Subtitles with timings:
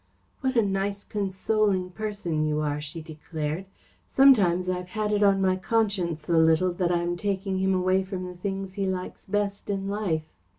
[0.39, 3.67] "What a nice, consoling person you are," she declared.
[4.09, 8.25] "Sometimes I've had it on my conscience a little that I'm taking him away from
[8.25, 10.23] the things he likes best in life."